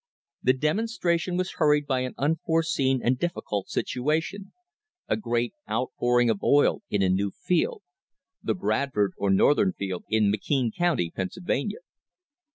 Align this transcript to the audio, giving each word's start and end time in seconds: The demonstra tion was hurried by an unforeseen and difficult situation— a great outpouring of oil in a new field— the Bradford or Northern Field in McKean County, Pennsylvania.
The 0.41 0.55
demonstra 0.55 1.19
tion 1.19 1.37
was 1.37 1.51
hurried 1.59 1.85
by 1.85 1.99
an 1.99 2.15
unforeseen 2.17 3.01
and 3.03 3.19
difficult 3.19 3.69
situation— 3.69 4.51
a 5.07 5.15
great 5.15 5.53
outpouring 5.69 6.27
of 6.31 6.41
oil 6.41 6.81
in 6.89 7.03
a 7.03 7.07
new 7.09 7.29
field— 7.29 7.83
the 8.43 8.55
Bradford 8.55 9.13
or 9.15 9.29
Northern 9.29 9.73
Field 9.73 10.05
in 10.09 10.33
McKean 10.33 10.73
County, 10.75 11.11
Pennsylvania. 11.11 11.81